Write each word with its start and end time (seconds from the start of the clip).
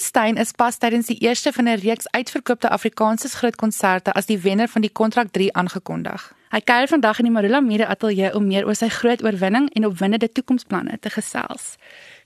Steyn 0.00 0.36
is 0.36 0.52
pas 0.52 0.78
tydens 0.78 1.06
die 1.06 1.18
eerste 1.20 1.52
van 1.52 1.68
'n 1.68 1.80
reeks 1.80 2.10
uitverkoopte 2.10 2.68
Afrikaanse 2.68 3.28
grootkonserte 3.28 4.12
as 4.12 4.26
die 4.26 4.38
wenner 4.38 4.68
van 4.68 4.82
die 4.82 4.92
kontrak 4.92 5.30
3 5.30 5.52
aangekondig. 5.52 6.32
Hy 6.50 6.60
kuier 6.60 6.88
vandag 6.88 7.18
in 7.18 7.24
die 7.24 7.32
Marula 7.32 7.60
Mede 7.60 7.86
Ateljee 7.86 8.34
om 8.34 8.46
meer 8.46 8.66
oor 8.66 8.74
sy 8.74 8.88
groot 8.88 9.22
oorwinning 9.22 9.68
en 9.72 9.86
opwindende 9.86 10.32
toekomsplanne 10.32 10.98
te 10.98 11.10
gesels. 11.10 11.76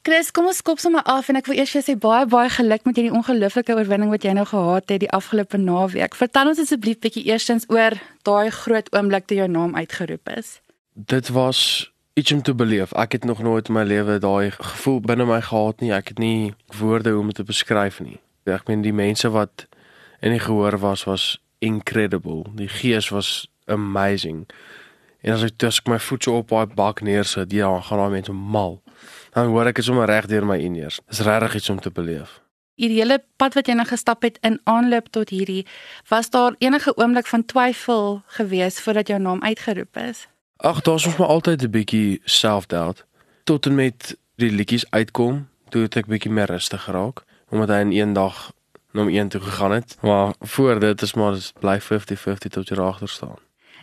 Chris, 0.02 0.30
kom 0.30 0.46
ons 0.46 0.56
skop 0.56 0.78
sommer 0.78 1.02
af 1.02 1.28
en 1.28 1.36
ek 1.36 1.46
wil 1.46 1.58
eers 1.58 1.70
vir 1.70 1.82
jou 1.82 1.92
sê 1.92 1.98
baie 2.00 2.26
baie 2.26 2.48
geluk 2.48 2.84
met 2.84 2.96
hierdie 2.96 3.12
ongelooflike 3.12 3.74
oorwinning 3.76 4.10
wat 4.10 4.24
jy 4.24 4.32
nou 4.32 4.46
gehad 4.48 4.88
het 4.88 5.00
die 5.00 5.10
afgelope 5.10 5.56
naweek. 5.56 6.14
Vertel 6.14 6.48
ons 6.48 6.58
asseblief 6.58 6.98
bietjie 7.00 7.24
eerstens 7.24 7.68
oor 7.68 8.00
daai 8.22 8.50
groot 8.50 8.88
oomblik 8.96 9.26
toe 9.26 9.36
jou 9.36 9.48
naam 9.48 9.76
uitgeroep 9.76 10.28
is. 10.36 10.60
Dit 10.94 11.28
was 11.28 11.93
iets 12.14 12.32
om 12.32 12.42
te 12.42 12.54
beleef. 12.54 12.92
Ek 12.92 13.12
het 13.12 13.24
nog 13.24 13.42
nooit 13.42 13.68
in 13.68 13.74
my 13.74 13.82
lewe 13.82 14.18
daai 14.18 14.50
gevoel 14.50 15.00
binne 15.00 15.26
my 15.26 15.40
gehad 15.42 15.80
nie. 15.82 15.90
Ek 15.92 16.12
het 16.14 16.18
nie 16.22 16.54
woorde 16.78 17.10
hoe 17.10 17.20
om 17.20 17.32
dit 17.32 17.40
te 17.42 17.46
beskryf 17.46 17.98
nie. 18.00 18.20
Ek 18.46 18.68
meen 18.70 18.84
die 18.84 18.94
mense 18.94 19.30
wat 19.34 19.66
in 20.22 20.30
die 20.30 20.42
gehoor 20.42 20.78
was 20.78 21.04
was 21.08 21.24
incredible. 21.58 22.44
Die 22.54 22.68
gees 22.68 23.08
was 23.10 23.48
amazing. 23.66 24.44
En 25.24 25.34
as 25.34 25.42
ek 25.42 25.56
tussen 25.58 25.90
my 25.90 25.98
voet 25.98 26.22
so 26.22 26.38
op 26.38 26.52
daai 26.52 26.70
bak 26.70 27.02
neersit, 27.02 27.52
ja, 27.52 27.72
gaan 27.80 27.98
daai 27.98 28.20
mense 28.20 28.32
mal. 28.32 28.78
Dan 29.34 29.50
hoor 29.50 29.72
ek 29.72 29.80
dit 29.80 29.88
sommer 29.88 30.06
reg 30.06 30.28
deur 30.30 30.46
my 30.46 30.60
ears. 30.60 31.00
Dis 31.10 31.24
regtig 31.26 31.58
iets 31.58 31.70
om 31.72 31.80
te 31.80 31.90
beleef. 31.90 32.38
Hierdie 32.78 33.00
hele 33.00 33.20
pad 33.38 33.54
wat 33.54 33.66
jy 33.70 33.74
nou 33.78 33.86
gestap 33.86 34.22
het 34.26 34.38
in 34.46 34.60
aanloop 34.70 35.10
tot 35.14 35.30
hierdie, 35.30 35.62
was 36.10 36.30
daar 36.30 36.54
enige 36.58 36.94
oomblik 36.98 37.26
van 37.30 37.46
twyfel 37.46 38.22
gewees 38.38 38.80
voordat 38.82 39.10
jou 39.10 39.18
naam 39.22 39.42
uitgeroep 39.42 39.98
is? 40.02 40.26
Ag, 40.64 40.80
daar's 40.80 41.06
ons 41.06 41.16
maar 41.16 41.28
altyd 41.28 41.62
'n 41.62 41.70
bietjie 41.70 42.20
self-doubt 42.24 43.04
tot 43.44 43.66
en 43.66 43.74
met 43.74 44.16
die 44.34 44.50
liedjies 44.50 44.90
uitkom, 44.90 45.48
toe 45.68 45.82
het 45.82 45.96
ek 45.96 46.06
bietjie 46.06 46.32
meer 46.32 46.46
rustig 46.46 46.82
geraak 46.82 47.24
omdat 47.48 47.68
hy 47.68 47.80
in 47.80 47.92
een 47.92 48.12
dag 48.12 48.52
nom 48.90 49.08
1 49.08 49.28
toe 49.28 49.40
gegaan 49.40 49.72
het. 49.72 49.96
Maar 50.00 50.34
voor 50.40 50.80
dit 50.80 51.02
is 51.02 51.14
maar 51.14 51.36
bly 51.60 51.80
50-50 51.80 52.48
tot 52.50 52.68
jy 52.68 52.76
agter 52.76 53.08
staan. 53.08 53.36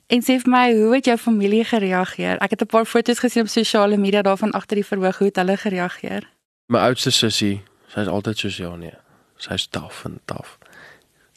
En 0.07 0.21
sê 0.21 0.41
vir 0.41 0.51
my, 0.51 0.73
hoe 0.73 0.95
het 0.95 1.05
jou 1.05 1.17
familie 1.17 1.63
gereageer? 1.63 2.37
Ek 2.37 2.49
het 2.49 2.61
'n 2.61 2.65
paar 2.65 2.85
foto's 2.85 3.19
gesien 3.19 3.41
op 3.41 3.47
sosiale 3.47 3.97
media 3.97 4.21
daarvan 4.21 4.51
agter 4.51 4.75
die 4.75 4.85
verhoog 4.85 5.17
hoe 5.17 5.27
het 5.27 5.35
hulle 5.35 5.57
gereageer? 5.57 6.29
My 6.65 6.79
oudste 6.79 7.11
sussie, 7.11 7.63
sy's 7.87 8.07
altyd 8.07 8.37
soos 8.37 8.57
ja 8.57 8.75
nee. 8.75 8.97
Sy's 9.35 9.67
taaf 9.67 10.05
en 10.05 10.19
taaf. 10.25 10.57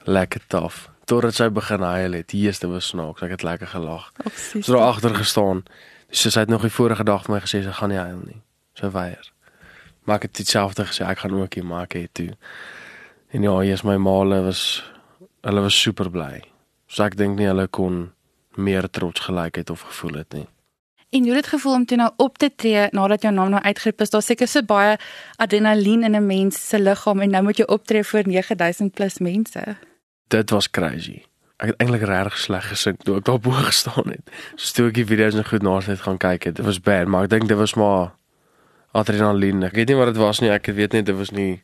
Lekker 0.04 0.40
taaf 0.46 0.93
totdat 1.04 1.36
sy 1.36 1.48
begin 1.52 1.84
huil 1.84 2.12
het. 2.18 2.28
Die 2.32 2.44
eerste 2.46 2.68
was 2.70 2.88
snaaks. 2.92 3.22
Ek 3.22 3.36
het 3.36 3.44
lekker 3.46 3.70
gelag. 3.72 4.12
So 4.60 4.72
daar 4.72 4.88
agter 4.92 5.14
gestaan. 5.14 5.64
Sê 6.10 6.30
sy 6.30 6.44
het 6.44 6.52
nog 6.52 6.62
die 6.62 6.72
vorige 6.72 7.04
dag 7.04 7.24
vir 7.26 7.34
my 7.34 7.40
gesê 7.44 7.62
sy 7.64 7.74
gaan 7.74 7.92
nie 7.92 8.00
huil 8.00 8.22
nie. 8.24 8.40
Sy 8.78 8.90
weier. 8.94 9.30
Maar 10.04 10.20
ek 10.20 10.28
het 10.28 10.40
dieselfde 10.42 10.86
gesê 10.88 11.06
ek 11.08 11.24
gaan 11.24 11.36
ook 11.38 11.54
hier 11.54 11.66
maak 11.66 11.96
het 11.98 12.14
toe. 12.14 12.32
En 13.34 13.42
ja, 13.42 13.58
hier 13.60 13.74
is 13.74 13.84
my 13.84 13.96
maale 13.96 14.42
was 14.44 14.82
hulle 15.42 15.60
was 15.60 15.80
super 15.80 16.10
bly. 16.10 16.42
So 16.86 17.04
ek 17.04 17.16
dink 17.18 17.38
nie 17.38 17.48
hulle 17.50 17.66
kon 17.68 18.12
meer 18.54 18.88
trots 18.90 19.26
gelyk 19.26 19.58
het 19.62 19.70
of 19.70 19.86
gevoel 19.90 20.20
het 20.22 20.36
nie. 20.38 20.46
En 21.14 21.22
hoe 21.22 21.34
het 21.34 21.44
dit 21.44 21.52
gevoel 21.52 21.74
om 21.74 21.84
toe 21.86 21.96
nou 21.98 22.10
op 22.16 22.38
te 22.38 22.50
tree 22.50 22.88
nadat 22.90 23.22
jou 23.22 23.32
naam 23.34 23.50
nou 23.54 23.62
uitgeroep 23.62 24.00
is? 24.02 24.10
Daar 24.10 24.22
seker 24.22 24.48
so 24.50 24.62
baie 24.66 24.96
adrenalien 25.36 26.02
in 26.02 26.16
'n 26.16 26.26
mens 26.26 26.68
se 26.68 26.78
liggaam 26.80 27.20
en 27.20 27.30
nou 27.30 27.42
moet 27.42 27.56
jy 27.56 27.64
optree 27.64 28.04
voor 28.04 28.22
9000 28.26 28.92
plus 28.94 29.18
mense 29.18 29.76
dit 30.28 30.50
was 30.50 30.70
crazy. 30.70 31.22
Ek 31.56 31.72
het 31.72 31.80
eintlik 31.80 32.02
regtig 32.08 32.38
sleg 32.38 32.68
gesing 32.68 32.96
toe 33.04 33.18
ek 33.20 33.26
daar 33.28 33.40
bo 33.40 33.50
gestaan 33.50 34.10
het. 34.10 34.30
So 34.56 34.74
toe 34.74 34.88
ek 34.90 34.98
die 35.00 35.08
video's 35.08 35.36
nog 35.38 35.48
goed 35.48 35.62
na 35.62 35.78
het 35.80 36.06
gaan 36.06 36.18
kyk 36.18 36.50
het. 36.50 36.56
Dit 36.56 36.64
was 36.66 36.80
bad, 36.80 37.06
maar 37.06 37.28
ek 37.28 37.30
dink 37.30 37.48
dit 37.48 37.58
was 37.58 37.74
maar 37.74 38.14
adrenalien. 38.92 39.62
Ek 39.62 39.74
weet 39.74 39.88
nie 39.88 39.98
wat 39.98 40.12
dit 40.12 40.22
was 40.22 40.40
nie. 40.40 40.50
Ek 40.50 40.66
weet 40.66 40.92
net 40.92 41.06
dit 41.06 41.16
was 41.16 41.30
nie 41.30 41.62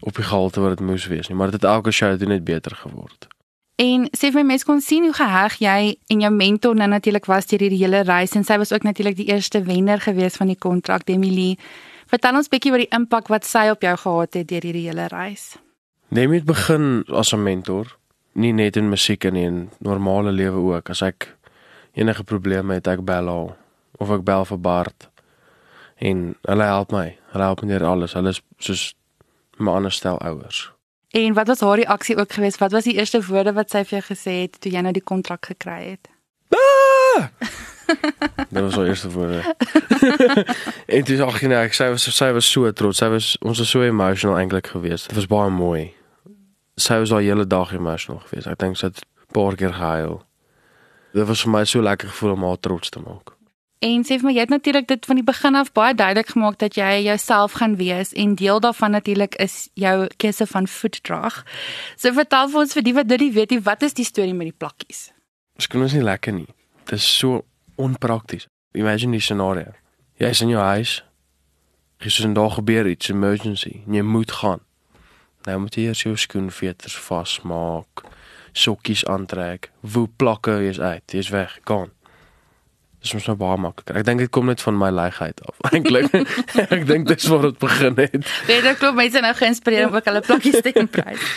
op 0.00 0.16
die 0.16 0.24
gehalte 0.24 0.60
wat 0.60 0.78
dit 0.78 0.86
moes 0.86 1.06
wees 1.06 1.28
nie, 1.28 1.36
maar 1.36 1.52
dit 1.52 1.60
het 1.60 1.68
elke 1.70 1.92
show 1.92 2.16
toe 2.16 2.28
net 2.28 2.44
beter 2.44 2.72
geword. 2.76 3.28
En 3.80 4.08
sê 4.12 4.28
vir 4.28 4.42
my 4.42 4.52
mense 4.52 4.66
kon 4.68 4.80
sien 4.84 5.06
hoe 5.08 5.14
geheg 5.16 5.56
jy 5.60 5.94
en 6.12 6.24
jou 6.24 6.30
mentor 6.32 6.76
nou 6.76 6.88
natuurlik 6.92 7.28
was 7.28 7.48
deur 7.48 7.62
hierdie 7.64 7.80
hele 7.80 8.02
reis 8.04 8.36
en 8.36 8.44
sy 8.44 8.58
was 8.60 8.72
ook 8.76 8.84
natuurlik 8.84 9.16
die 9.16 9.30
eerste 9.32 9.62
wenner 9.64 10.00
gewees 10.00 10.36
van 10.40 10.52
die 10.52 10.58
kontrak 10.58 11.06
Demilie. 11.08 11.56
Vertel 12.10 12.36
ons 12.36 12.52
bietjie 12.52 12.74
oor 12.74 12.84
die 12.84 12.92
impak 12.92 13.32
wat 13.32 13.48
sy 13.48 13.70
op 13.72 13.84
jou 13.84 13.96
gehad 14.04 14.36
het 14.40 14.48
deur 14.52 14.68
hierdie 14.68 14.88
hele 14.88 15.08
reis. 15.12 15.54
Neem 16.10 16.30
dit 16.30 16.44
begin 16.44 17.04
as 17.06 17.32
'n 17.32 17.42
mentor, 17.42 17.96
nie 18.32 18.52
net 18.52 18.76
in 18.76 18.88
musiek 18.88 19.24
en 19.24 19.36
in 19.36 19.70
normale 19.78 20.32
lewe 20.32 20.74
ook. 20.74 20.88
As 20.88 21.02
ek 21.02 21.36
enige 21.92 22.24
probleme 22.24 22.74
het, 22.74 22.86
ek 22.86 23.04
bel 23.04 23.26
haar 23.26 23.56
of 23.92 24.10
ek 24.10 24.24
bel 24.24 24.44
vir 24.44 24.60
Bart 24.60 25.08
en 25.96 26.34
hulle 26.42 26.62
help 26.62 26.90
my. 26.90 27.16
Hulle 27.30 27.44
help 27.44 27.62
my 27.62 27.68
met 27.68 27.82
alles. 27.82 28.12
Hulle 28.12 28.28
is 28.28 28.42
soos 28.58 28.94
my 29.56 29.72
ander 29.72 29.92
stel 29.92 30.20
ouers. 30.20 30.72
En 31.10 31.34
wat 31.34 31.46
was 31.46 31.60
haar 31.60 31.76
reaksie 31.76 32.16
ook 32.16 32.32
geweest? 32.32 32.58
Wat 32.58 32.72
was 32.72 32.84
die 32.84 32.94
eerste 32.94 33.26
woorde 33.26 33.52
wat 33.52 33.70
sy 33.70 33.84
vir 33.84 33.98
jou 33.98 34.14
gesê 34.14 34.30
het 34.40 34.60
toe 34.60 34.72
jy 34.72 34.80
nou 34.80 34.92
die 34.92 35.02
kontrak 35.04 35.46
gekry 35.46 35.84
het? 35.90 36.08
Ah! 36.48 37.28
Dit 38.50 38.62
was 38.62 38.74
haar 38.74 38.86
eerste 38.86 39.10
woorde. 39.10 39.54
en 40.86 41.04
dis 41.04 41.20
ag 41.20 41.42
nee, 41.42 41.56
ek 41.56 41.74
sê 41.74 41.94
sy 41.96 42.32
was 42.32 42.50
so 42.50 42.72
trots. 42.72 42.98
Sy 42.98 43.08
was 43.08 43.36
ons 43.42 43.58
was 43.58 43.70
so 43.70 43.82
emotional 43.82 44.38
eintlik 44.38 44.66
geweest. 44.66 45.08
Dit 45.08 45.16
was 45.16 45.26
baie 45.26 45.50
mooi 45.50 45.98
sy 46.76 46.98
was 46.98 47.12
al 47.12 47.18
hele 47.18 47.46
dag 47.46 47.72
emotional 47.72 48.22
geweest. 48.26 48.46
Ek 48.46 48.58
dink 48.58 48.76
sy 48.76 48.86
het 48.86 49.00
'n 49.00 49.32
paar 49.32 49.56
keer 49.56 49.72
gehuil. 49.74 50.22
Dit 51.12 51.26
was 51.26 51.42
vir 51.42 51.50
my 51.50 51.64
so 51.64 51.82
lekker 51.82 52.08
gevoel 52.08 52.32
om 52.32 52.42
haar 52.42 52.60
trots 52.60 52.90
te 52.90 53.00
maak. 53.00 53.34
En 53.80 54.02
sê 54.04 54.18
vir 54.20 54.26
my 54.28 54.32
jy 54.34 54.42
het 54.44 54.50
natuurlik 54.52 54.86
dit 54.88 55.06
van 55.08 55.16
die 55.16 55.24
begin 55.24 55.54
af 55.56 55.72
baie 55.72 55.94
duidelik 55.94 56.28
gemaak 56.28 56.58
dat 56.58 56.74
jy 56.76 57.00
jouself 57.00 57.52
gaan 57.52 57.76
wees 57.76 58.12
en 58.12 58.34
deel 58.34 58.60
daarvan 58.60 58.90
natuurlik 58.90 59.34
is 59.40 59.70
jou 59.74 60.06
keuse 60.16 60.46
van 60.46 60.68
voetdrag. 60.68 61.44
So 61.96 62.12
vertel 62.12 62.48
vir 62.48 62.60
ons 62.60 62.72
vir 62.76 62.82
die 62.82 62.94
wat 62.94 63.08
dit 63.08 63.20
nie 63.20 63.32
weet 63.32 63.50
nie, 63.50 63.60
wat 63.60 63.82
is 63.82 63.96
die 63.96 64.04
storie 64.04 64.34
met 64.34 64.50
die 64.52 64.56
plakkies? 64.56 65.10
Kan 65.68 65.80
ons 65.80 65.96
nie 65.96 66.04
lekker 66.04 66.32
nie. 66.32 66.48
Dit 66.84 66.98
is 66.98 67.18
so 67.18 67.44
onprakties. 67.76 68.48
Imagine 68.76 69.12
die 69.12 69.20
scenario. 69.24 69.72
Jy 70.20 70.28
is 70.28 70.40
in 70.44 70.52
jou 70.52 70.60
huis. 70.62 71.04
Gister 72.00 72.28
'n 72.28 72.34
dag 72.34 72.54
gebeur 72.54 72.86
iets 72.86 73.08
emergency. 73.08 73.82
Jy 73.86 74.02
moet 74.02 74.32
gaan. 74.32 74.60
Nou 75.48 75.60
moet 75.62 75.74
jy 75.74 75.86
eers 75.88 76.02
jou 76.04 76.16
skoenveters 76.20 76.96
vasmaak, 77.00 78.04
sokkies 78.52 79.06
aantrek, 79.08 79.70
woe 79.80 80.08
plakke 80.20 80.58
is 80.68 80.80
uit, 80.80 81.02
dis 81.12 81.30
weg, 81.32 81.58
gaan. 81.64 81.92
Dis 83.00 83.14
mos 83.16 83.24
nou 83.30 83.36
baie 83.40 83.56
maklik. 83.60 83.94
Ek 83.96 84.04
dink 84.04 84.20
dit 84.20 84.32
kom 84.32 84.50
net 84.50 84.60
van 84.60 84.76
my 84.76 84.90
leegheid 84.92 85.38
af. 85.48 85.56
Eintlik. 85.72 86.12
ek 86.76 86.84
dink 86.88 87.08
dis 87.08 87.28
waar 87.32 87.48
dit 87.48 87.58
begin 87.62 87.96
het. 87.96 88.18
Weet 88.48 88.68
ek 88.74 88.80
klop 88.82 88.98
mense 88.98 89.22
nou 89.24 89.32
geïnspireer 89.38 89.88
om 89.88 89.96
ook 89.96 90.10
hulle 90.10 90.24
plakkies 90.26 90.60
te 90.60 90.74
kan 90.76 90.90
prys. 90.92 91.32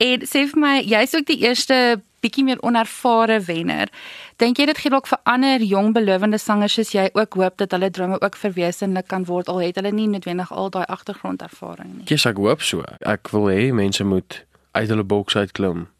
En 0.00 0.28
sê 0.28 0.44
vir 0.52 0.60
my, 0.60 0.74
jy's 0.84 1.16
ook 1.16 1.26
die 1.28 1.40
eerste 1.44 2.00
bietjie 2.20 2.44
meer 2.44 2.60
onervare 2.64 3.38
wenner. 3.46 3.88
Dink 4.40 4.56
jy 4.56 4.64
dit 4.70 4.78
gee 4.80 4.88
dalk 4.88 5.04
vir 5.10 5.18
ander 5.28 5.60
jong 5.60 5.90
belowende 5.92 6.38
sangers 6.40 6.72
soos 6.78 6.94
jy 6.94 7.10
ook 7.12 7.36
hoop 7.36 7.58
dat 7.60 7.74
hulle 7.76 7.90
drome 7.92 8.16
ook 8.24 8.38
verwesenlik 8.40 9.10
kan 9.12 9.26
word 9.28 9.50
al 9.52 9.58
het 9.60 9.76
hulle 9.76 9.90
nie 9.92 10.06
noodwendig 10.08 10.48
al 10.48 10.70
daai 10.72 10.86
agtergrondervaring 10.88 11.90
nie. 11.98 12.06
Kies 12.08 12.24
ek 12.24 12.40
hoop 12.40 12.64
so. 12.64 12.86
Ek 13.04 13.28
wil 13.34 13.50
hê 13.52 13.68
mense 13.76 14.04
moet 14.04 14.38
uit 14.72 14.88
hulle 14.88 15.04
boks 15.04 15.36
uitklim 15.36 15.90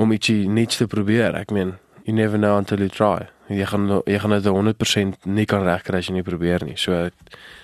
om 0.00 0.16
ietsie 0.16 0.48
nuuts 0.48 0.80
te 0.80 0.88
probeer. 0.88 1.36
Ek 1.36 1.52
meen, 1.52 1.74
you 2.08 2.16
never 2.16 2.40
know 2.40 2.56
until 2.56 2.80
you 2.80 2.88
try. 2.88 3.28
Jy 3.52 3.68
gaan 3.68 3.90
jy 4.08 4.16
gaan 4.22 4.36
dit 4.38 4.48
100% 4.48 5.28
nie 5.28 5.44
kan 5.44 5.68
regkry 5.68 6.00
as 6.00 6.08
jy 6.08 6.16
nie 6.16 6.24
probeer 6.24 6.64
nie. 6.64 6.78
So 6.80 7.10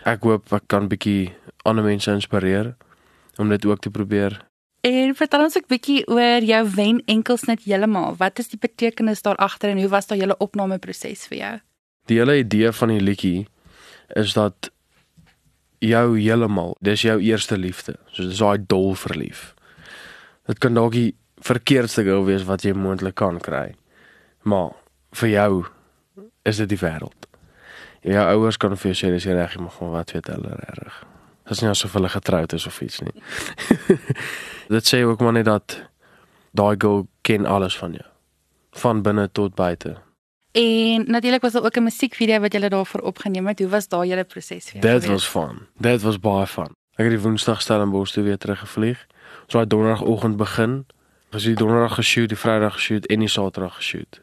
ek 0.04 0.28
hoop 0.28 0.52
ek 0.52 0.68
kan 0.68 0.92
bietjie 0.92 1.32
ander 1.64 1.86
mense 1.86 2.12
inspireer 2.12 2.74
om 3.40 3.48
dit 3.48 3.64
ook 3.64 3.80
te 3.80 3.88
probeer. 3.88 4.36
En 4.80 5.14
vertel 5.14 5.42
ons 5.44 5.56
'n 5.56 5.64
bietjie 5.68 6.06
oor 6.08 6.42
jou 6.42 6.70
wen 6.74 7.02
enkelsnit 7.04 7.64
heeltemal. 7.64 8.16
Wat 8.16 8.38
is 8.38 8.48
die 8.48 8.58
betekenis 8.58 9.22
daar 9.22 9.36
agter 9.36 9.70
en 9.70 9.78
hoe 9.78 9.88
was 9.88 10.06
daai 10.06 10.20
hele 10.20 10.36
opnameproses 10.36 11.26
vir 11.26 11.38
jou? 11.38 11.60
Die 12.06 12.16
hele 12.18 12.38
idee 12.38 12.72
van 12.72 12.88
die 12.88 13.00
liedjie 13.00 13.46
is 14.08 14.32
dat 14.32 14.70
jou 15.78 16.18
heeltemal, 16.18 16.76
dis 16.80 17.02
jou 17.02 17.20
eerste 17.20 17.58
liefde. 17.58 17.96
So 18.12 18.22
dis 18.22 18.38
daai 18.38 18.64
dol 18.66 18.94
verlief. 18.94 19.54
Dit 20.46 20.58
kan 20.58 20.74
dalk 20.74 20.92
die 20.92 21.14
verkeerdste 21.36 22.04
gou 22.04 22.24
wees 22.24 22.44
wat 22.44 22.62
jy 22.62 22.72
moontlik 22.72 23.14
kan 23.14 23.40
kry. 23.40 23.74
Maar 24.42 24.72
vir 25.12 25.28
jou 25.28 25.64
is 26.42 26.56
dit 26.56 26.68
die 26.68 26.80
wêreld. 26.80 27.26
Jou 28.00 28.24
ouers 28.24 28.56
kan 28.56 28.76
vir 28.76 28.92
jou 28.92 28.96
sê 28.96 29.12
dis 29.12 29.26
reg, 29.26 29.58
maar 29.58 29.90
wat 29.92 30.12
weet 30.12 30.26
hulle 30.26 30.56
reg? 30.56 31.04
Dit 31.44 31.52
is 31.52 31.60
nie 31.60 31.70
asof 31.70 31.92
hulle 31.92 32.08
getroud 32.08 32.52
is 32.52 32.66
of 32.66 32.80
iets 32.80 33.00
nie. 33.00 33.22
dit 34.70 34.86
sê 34.86 35.02
ook 35.04 35.20
maar 35.20 35.32
net 35.32 35.44
dat 35.44 35.80
daai 36.56 36.74
girl 36.78 37.08
ken 37.26 37.46
alles 37.46 37.76
van 37.78 37.92
jou. 37.92 38.06
Van 38.70 39.02
binne 39.02 39.28
tot 39.32 39.54
buite. 39.54 39.96
En 40.52 41.04
natuurlik 41.10 41.40
was 41.40 41.52
daar 41.52 41.64
ook 41.64 41.76
'n 41.76 41.82
musiekvideo 41.82 42.40
wat 42.40 42.52
julle 42.52 42.68
daarvoor 42.68 43.00
opgeneem 43.00 43.46
het. 43.46 43.58
Hoe 43.58 43.68
was 43.68 43.88
daai 43.88 44.08
hele 44.08 44.24
proses 44.24 44.70
vir 44.70 44.80
jou? 44.80 44.92
Dit 44.92 45.06
was 45.06 45.26
fun. 45.26 45.66
Dit 45.76 46.02
was 46.02 46.18
baie 46.20 46.46
fun. 46.46 46.74
Ek 46.94 47.04
het 47.06 47.10
die 47.10 47.20
Woensdag 47.20 47.60
Stellenbosch 47.60 48.12
toe 48.12 48.24
weer 48.24 48.38
teruggevlieg. 48.38 49.06
So 49.46 49.58
daai 49.58 49.66
donderdagoggend 49.66 50.36
begin. 50.36 50.86
Was 51.30 51.42
die 51.42 51.54
donderdag 51.54 51.94
geshoot, 51.94 52.28
die 52.28 52.38
Vrydag 52.38 52.72
geshoot 52.72 53.06
en 53.06 53.18
die 53.18 53.28
Saterdag 53.28 53.74
geshoot. 53.74 54.20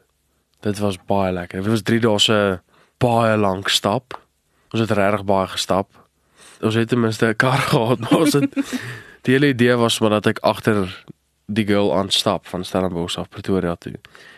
Dit 0.59 0.77
was 0.79 0.97
baie 1.05 1.33
lekker. 1.33 1.61
Dit 1.61 1.69
was 1.69 1.81
3 1.81 1.99
dae 1.99 2.19
se 2.19 2.59
baie 2.97 3.37
lank 3.37 3.67
stap. 3.69 4.25
Ons 4.69 4.81
het 4.81 4.91
regtig 4.91 5.23
baie 5.23 5.47
gestap 5.47 6.07
ons 6.61 6.75
het 6.75 6.87
ten 6.87 6.99
minste 6.99 7.25
'n 7.25 7.35
kar 7.35 7.57
gehad, 7.71 7.99
maar 7.99 8.19
ons 8.19 8.33
het 8.33 8.55
Die 9.21 9.33
hele 9.33 9.47
idee 9.47 9.75
was 9.75 9.99
maar 9.99 10.09
dat 10.09 10.25
ek 10.25 10.39
agter 10.39 11.05
die 11.47 11.65
girl 11.65 11.93
aanstap 11.95 12.47
van 12.47 12.65
Stellenbosch 12.65 13.17
af 13.17 13.29
Pretoria 13.29 13.75
toe. 13.75 13.95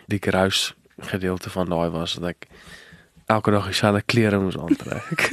Die 0.07 0.19
kruis 0.19 0.73
gedeelte 0.99 1.49
van 1.49 1.69
daai 1.69 1.89
was 1.89 2.13
dat 2.19 2.35
ek 2.35 2.47
elke 3.29 3.51
dag 3.51 3.65
dieselfde 3.69 4.01
klere 4.05 4.39
moes 4.39 4.57
aantrek. 4.57 5.29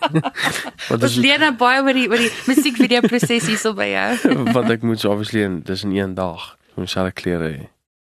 wat 0.90 1.02
is 1.02 1.16
leer 1.20 1.40
nou 1.40 1.52
baie 1.60 1.82
oor 1.84 1.96
die 1.96 2.08
oor 2.08 2.20
die 2.20 2.32
musiekvideo 2.48 3.04
proses 3.08 3.48
hierso 3.48 3.74
by 3.76 3.90
jou. 3.92 4.34
wat 4.56 4.70
ek 4.72 4.86
moet 4.86 5.04
obviously 5.04 5.44
in 5.44 5.60
dis 5.68 5.84
in 5.84 5.96
een 5.96 6.16
dag 6.16 6.54
dieselfde 6.76 7.12
klere 7.16 7.52
hê. 7.52 7.68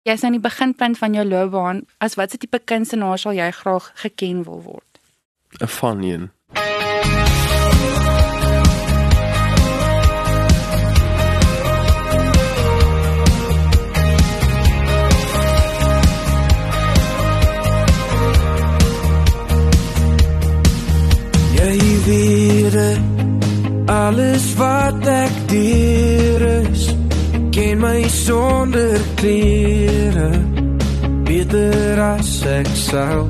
Jy 0.07 0.15
is 0.15 0.23
aan 0.23 0.37
die 0.37 0.43
beginpunt 0.43 0.99
van 0.99 1.15
jou 1.19 1.25
loopbaan. 1.27 1.83
As 2.03 2.15
watse 2.19 2.39
tipe 2.39 2.61
kunstenaar 2.63 3.19
sal 3.19 3.35
jy 3.35 3.49
graag 3.55 3.91
geken 4.03 4.45
wil 4.47 4.63
word? 4.63 5.01
'n 5.59 5.71
Van 5.79 6.03
een. 6.03 6.31
Sonder 28.77 29.01
klere 29.17 30.31
beter 31.25 31.99
as 31.99 32.45
ek 32.45 32.69
sou. 32.77 33.21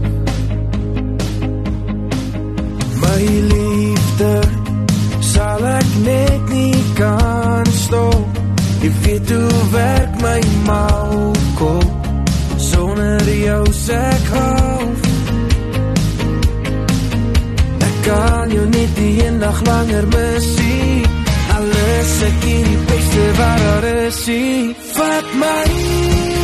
My 3.02 3.22
liefde 3.52 4.34
sal 5.22 5.62
ek 5.70 5.90
net 6.02 6.50
nie 6.50 6.82
kan 6.98 7.66
stop. 7.84 8.26
Jy 8.82 9.18
tu 9.26 9.38
werk 9.74 10.18
my 10.22 10.42
mau 10.66 11.32
kop 11.58 11.90
sonder 12.58 13.22
jou 13.26 13.64
sek 13.72 14.26
hof 14.34 15.04
kan 18.06 18.52
jou 18.54 18.66
net 18.70 18.90
die 18.94 19.30
dag 19.42 19.58
langer 19.66 20.06
missie 20.14 21.02
Alles 21.56 22.12
ek 22.28 22.42
hier 22.46 22.66
die 22.70 22.82
beste 22.86 23.24
waar 23.38 23.58
daar 23.66 23.88
is 24.06 24.85
Vat 24.96 25.34
my, 25.34 26.35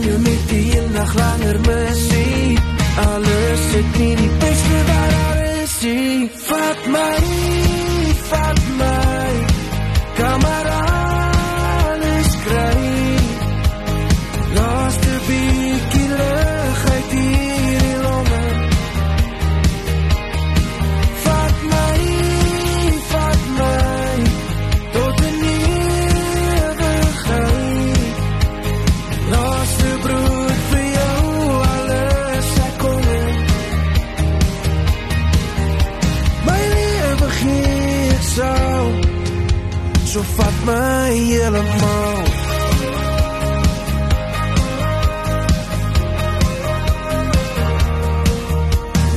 kan 0.00 0.08
jou 0.08 0.20
net 0.20 0.48
die 0.48 0.78
een 0.78 0.92
dag 0.92 1.14
langer 1.14 1.60
missie. 1.60 2.58
Alles 2.96 3.60
het 3.74 3.98
nie 3.98 4.16
die 4.16 4.30
beste 4.38 4.80
wat 4.86 5.10
daar 5.10 5.62
is 5.62 5.80
nie. 5.82 6.30
Vat 6.48 6.86
my, 6.86 7.16
vat 8.28 8.60
my 8.78 9.09
So 40.20 40.26
vat 40.36 40.56
my 40.66 41.12
helemaal 41.16 42.24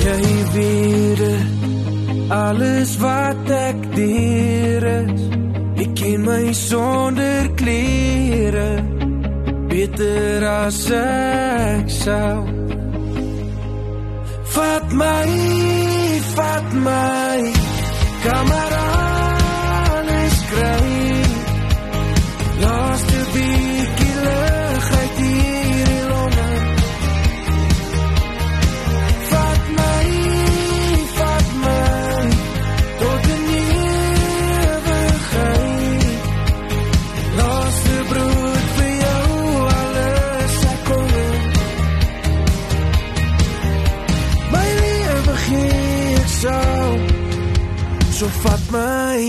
Jy 0.03 0.35
weet 0.53 1.23
het, 1.23 2.31
alles 2.31 2.94
wat 3.03 3.51
ek 3.51 3.83
dier 3.97 4.88
is 4.94 5.25
Ek 5.83 5.91
ken 6.00 6.23
my 6.23 6.53
sonder 6.55 7.51
klere 7.59 8.69
Beter 9.73 10.47
as 10.53 10.79
ek 11.01 11.91
sou. 11.97 12.39
Vat 14.55 14.95
my, 14.95 15.27
vat 16.38 16.74
my 16.86 17.62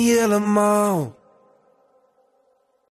gee 0.02 0.24
ek 0.24 0.30
sou 0.30 1.23